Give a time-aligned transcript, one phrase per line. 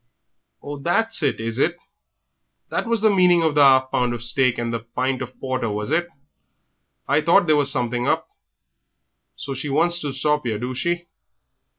[0.63, 1.77] "Ah, that's it, is it?
[2.69, 5.69] That was the meaning of the 'alf pound of steak and the pint of porter,
[5.69, 6.07] was it.
[7.07, 8.27] I thought there was something hup.
[9.35, 11.05] So she wants to stop 'ere, do she?